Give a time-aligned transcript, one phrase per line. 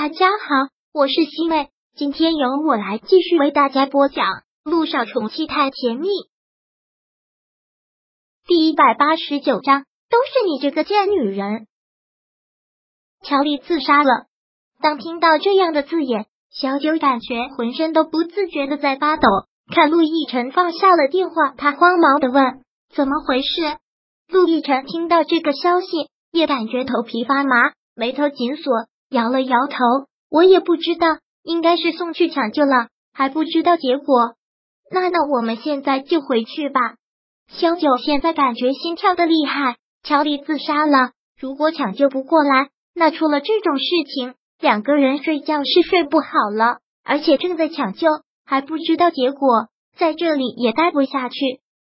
[0.00, 4.26] 大家好，我是西妹，今天由我来继续为大家播讲
[4.62, 6.06] 《路上宠妻太甜蜜》
[8.46, 11.66] 第一百八十九章，都是你这个贱女人！
[13.24, 14.26] 乔丽自杀了。
[14.80, 19.26] 当听到这样的字眼，小九感觉浑身都不自觉的在发抖。
[19.74, 22.62] 看陆亦辰放下了电话，他慌忙的问
[22.94, 23.78] ：“怎么回事？”
[24.30, 28.86] 陆亦辰听到这个消息，也感觉头皮发麻，眉头紧锁。
[29.10, 29.76] 摇了摇头，
[30.30, 31.06] 我也不知道，
[31.42, 34.34] 应该是送去抢救了，还不知道结果。
[34.90, 36.96] 那那我们现在就回去吧。
[37.48, 48.08] 萧九现在感觉心跳的厉害，乔丽自杀了，如果抢救不过来，那出了这种事情，两个人睡觉是睡不好了，而且正在抢救，
[48.44, 51.36] 还不知道结果，在这里也待不下去，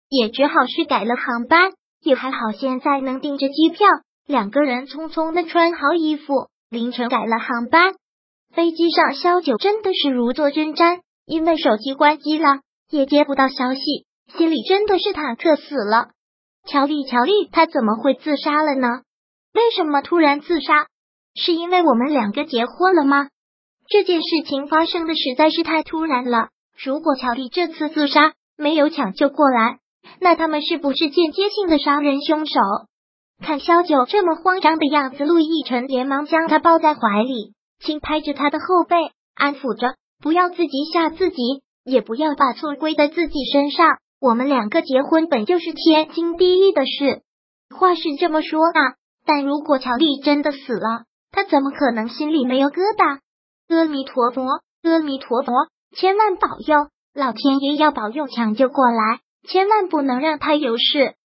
[0.09, 1.71] 也只好是改了航班。
[2.03, 3.87] 也还好，现在能订着机票，
[4.25, 6.47] 两个人匆匆的穿好衣服。
[6.71, 7.95] 凌晨改了航班，
[8.55, 13.81] 飞机上萧九真的是如坐针毡，因为手机关机了，也接不到消息，
[14.37, 16.11] 心里真的是忐忑死了。
[16.65, 19.01] 乔丽，乔丽，她怎么会自杀了呢？
[19.53, 20.87] 为什么突然自杀？
[21.35, 23.27] 是因为我们两个结婚了吗？
[23.89, 26.47] 这件事情发生的实在是太突然了。
[26.81, 29.79] 如果乔丽这次自杀没有抢救过来，
[30.21, 32.61] 那他们是不是间接性的杀人凶手？
[33.41, 38.95] 看萧九这么慌张的样子，陆亦辰连忙将他抱在怀里，轻拍着他的后背，
[39.35, 43.97] 安抚着：“不要自己吓自己，也不要把错归在自己身上。
[44.19, 47.23] 我们两个结婚本就是天经地义的事。
[47.75, 48.93] 话是这么说啊，
[49.25, 53.19] 但如果乔丽真的死了，他怎么可能心里没有疙瘩？
[53.69, 54.43] 阿弥陀佛，
[54.83, 55.53] 阿弥陀佛，
[55.95, 61.15] 千万保佑，老天爷要保佑抢救过来，千万不能让他有事。”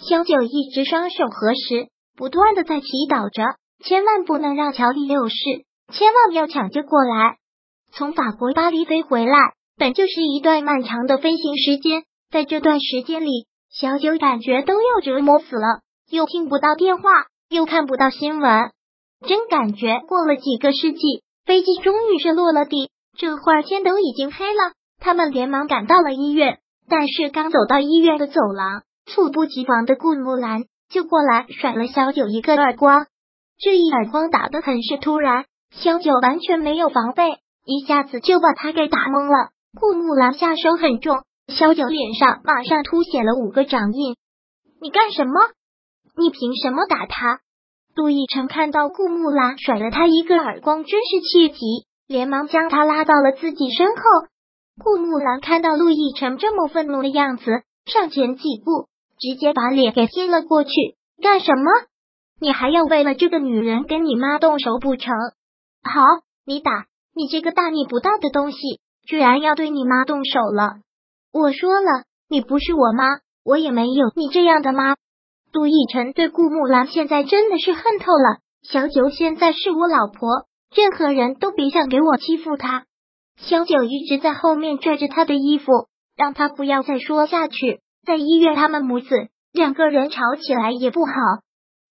[0.00, 3.42] 萧九一直双手合十，不断的在祈祷着，
[3.84, 5.34] 千万不能让乔丽有事，
[5.92, 7.36] 千万要抢救过来。
[7.92, 9.36] 从法国巴黎飞回来，
[9.76, 15.80] 本就是一段漫长的飞行时间，在这段时间里，小九感觉都要折磨死了，
[16.10, 17.02] 又听不到电话，
[17.48, 18.72] 又看不到新闻，
[19.26, 22.90] 真感觉过了几个世纪，飞机终于是落了地。
[23.16, 26.58] 这会儿天都已经黑了，他们连忙赶到了医院，
[26.88, 28.82] 但是刚走到医院的走廊。
[29.06, 33.06] 猝不及防的顾木兰就过来甩了萧九一个耳光，
[33.58, 39.50] 这一耳光打的很是突然，萧九完全没有防备，一下子就把他给打懵了。
[39.78, 44.16] 顾木兰下手很重，萧九脸上马上凸显了五个掌印。
[44.80, 45.32] 你干什么？
[46.16, 47.40] 你凭什么打他？
[47.96, 54.02] 杜奕晨看到顾木兰甩了他一个耳光，真是气急，连忙将他拉到了自己身后。
[54.82, 58.88] 顾木兰看到陆亦辰这么愤怒的样子，上前几步。
[59.24, 60.70] 直接把脸给贴了过去，
[61.22, 61.70] 干什么？
[62.38, 65.14] 你还要为了这个女人跟你妈动手不成？
[65.82, 66.02] 好，
[66.44, 66.70] 你打
[67.14, 68.58] 你这个大逆不道的东西，
[69.06, 70.74] 居然要对你妈动手了！
[71.32, 74.96] 我说了，你不是我妈，我也没有你这样的妈。
[75.52, 78.40] 杜奕晨对顾木兰现在真的是恨透了。
[78.62, 82.84] 小九现在是我老婆，任何人都别想给我欺负她。
[83.38, 85.72] 小九一直在后面拽着他的衣服，
[86.14, 87.80] 让他不要再说下去。
[88.04, 89.08] 在医院，他们母子
[89.52, 91.12] 两个人吵起来也不好。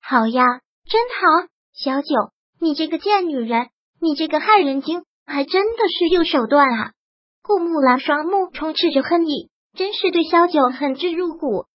[0.02, 0.44] 好呀，
[0.86, 3.68] 真好，小九，你这个贱女人，
[4.00, 6.92] 你这个害人精，还真的是有手段啊！
[7.42, 11.66] 顾木兰双目充斥着恨意，真是对小九恨之入骨，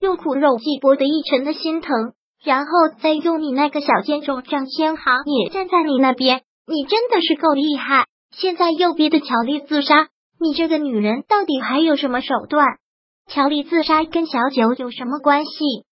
[0.00, 2.14] 用苦肉计博得一成的心疼，
[2.44, 8.06] 然后再用你那个小贱种张千行也站在你那边，你真的是够厉害！
[8.30, 10.08] 现在又逼得乔丽自杀，
[10.40, 12.78] 你这个女人到底还有什么手段？
[13.28, 15.84] 乔丽自杀跟小九有什么关系？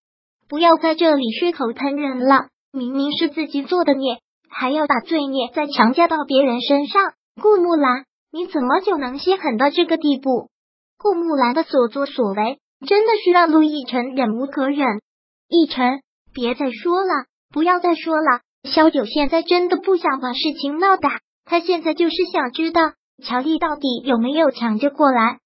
[0.48, 2.48] 不要在这里血口喷人了！
[2.72, 4.18] 明明是自己做的孽，
[4.48, 7.12] 还要把罪孽再强加到别人身上。
[7.40, 10.50] 顾木兰，你怎么就能心狠到这个地步？
[10.98, 15.00] 顾木兰的所作所为真的是让陆亦辰忍无可忍。
[15.48, 16.02] 亦辰，
[16.34, 18.40] 别再说了，不要再说了。
[18.64, 22.92] 小九现在真的不想把事情闹大，他现在就是想知道
[23.24, 25.38] 乔丽到底有没有抢救过来。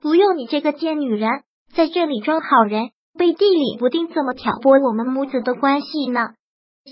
[0.00, 1.28] 不用你这个贱女人
[1.74, 6.30] 在这里装好人，背地里不定怎么挑拨我们母子的关系呢。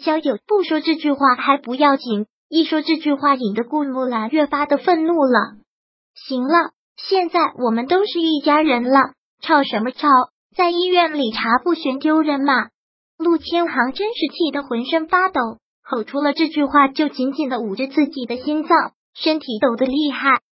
[0.05, 5.57] 萧九不说这句话还不要紧，一说这句话，引得顾木兰越发的愤怒了。
[6.15, 10.07] 行了，现在我们都是一家人了，吵什么吵？
[10.55, 12.69] 在医院里查不寻丢人嘛？
[13.17, 15.41] 陆千行真是气得浑身发抖，
[15.83, 20.43] 吼出了这句话就紧紧的捂着自己的心脏，身体抖得厉害。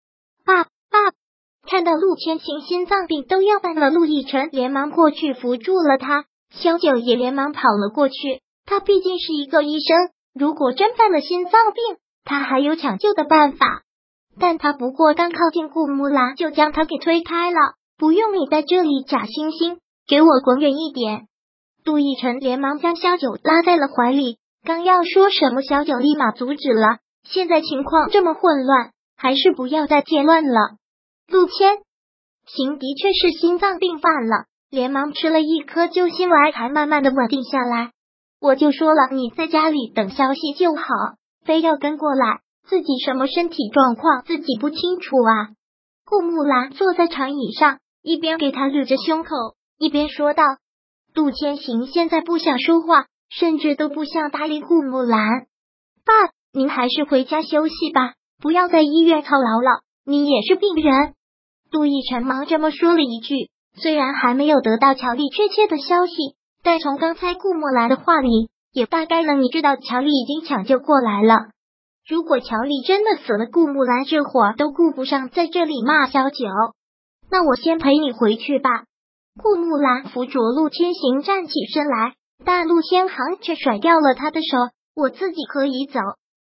[1.67, 8.41] 看到陆千行心脏病都要犯了，陆亦辰连忙过去扶住了他，萧九也连忙跑了过去。
[8.65, 13.83] 他毕竟是一个医生，如果真犯了心脏病，他还有抢救的办法。
[14.39, 17.59] 但他不过刚靠近顾木兰，就将他给推开了。
[17.99, 21.27] 不用你在这里假惺惺，给我滚远一点！
[21.85, 26.99] 杜奕晨连忙将萧九拉在了怀里，刚要说什么，萧九立马阻止了。
[27.25, 30.77] 现在情况这么混乱，还是不要再添乱了。
[31.29, 31.79] 陆谦，
[32.47, 37.91] 行的确是心脏病犯了，连忙吃了一颗救心丸，才慢慢的稳定下来。
[38.41, 40.85] 我就说了，你在家里等消息就好，
[41.45, 42.41] 非要跟过来。
[42.69, 45.51] 自己什么身体状况自己不清楚啊？
[46.05, 49.31] 顾木兰坐在长椅上，一边给他捋着胸口，
[49.79, 50.43] 一边说道
[51.15, 55.47] ：“杜千行现在不想说话，甚至都不想搭理顾木兰。
[56.05, 56.13] 爸，
[56.53, 59.83] 您还是回家休息吧，不要在医院操劳了。
[60.05, 61.15] 你也是病人。”
[61.77, 66.33] 杜奕晨忙这么说了一句，虽然还没有得到乔丽确切的消息，
[66.65, 71.53] 但从刚才顾木兰的话里，也大概能你知道乔丽已经抢救过来了。
[72.09, 76.47] 如果乔丽真的死了，顾木兰这会儿都顾不上在这里骂小九。
[77.31, 78.71] 那我先陪你回去吧。
[79.39, 84.57] 顾木兰扶着陆千行站起身来，但陆千行却甩掉了他的手。
[84.95, 86.01] 我自己可以走。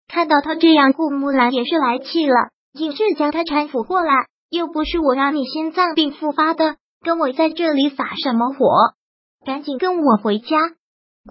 [0.08, 4.14] 看到他这样，顾木兰也是来气了，硬是将他搀扶过来。
[4.50, 8.66] 又不是我让你心脏病复发的，跟我在这里撒什么火？
[9.46, 10.58] 赶紧跟我回家。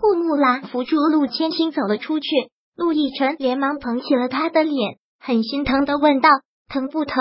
[0.00, 2.28] 顾木兰扶住陆千行走了出去。
[2.76, 6.28] 陆亦辰连忙捧起了他的脸，很心疼的问道
[6.72, 7.16] ：“疼不疼？”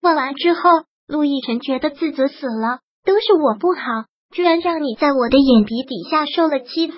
[0.00, 0.60] 问完之后，
[1.06, 3.82] 陆亦辰觉得自责死了，都是我不好，
[4.32, 6.96] 居然让你在我的眼皮底下受了欺负。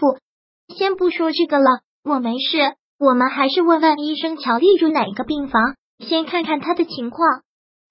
[0.69, 2.59] 先不说这个了，我没事。
[3.01, 5.75] 我们还是问问医生，乔丽住哪个病房？
[5.99, 7.43] 先看看她的情况。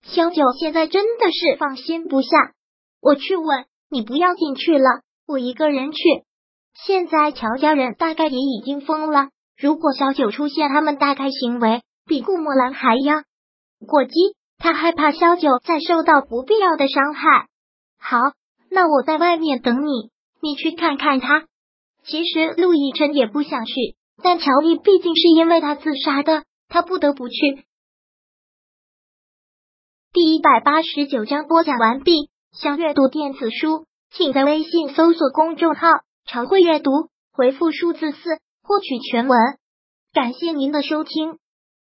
[0.04, 2.30] 萧九现在真的是放心不下，
[3.02, 6.00] 我去问你，不要进去了，我一个人去。
[6.86, 9.30] 现在乔家人大概也已经疯了。
[9.58, 13.24] 如果小九出现，他们大概行为比顾墨兰还要
[13.86, 14.12] 过激，
[14.58, 17.48] 他害怕小九再受到不必要的伤害。
[18.00, 18.18] 好，
[18.70, 20.12] 那我在外面等你，
[20.42, 21.46] 你去看看他。
[22.06, 23.74] 其实陆亦辰也不想去，
[24.24, 27.66] 但乔丽毕竟是因为他自杀的，他不得不去。
[30.12, 32.32] 第一百八十九章播讲完毕。
[32.52, 35.88] 想阅读电子书，请在微信搜索公众号
[36.26, 36.92] “常会阅读”，
[37.32, 38.18] 回复数字四。
[38.64, 39.40] 获取全文，
[40.12, 41.38] 感谢您的收听。